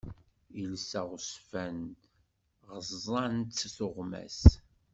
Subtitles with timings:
[0.61, 1.77] Iles aɣezfan,
[2.71, 4.39] ɣeẓẓent-tt tuɣmas.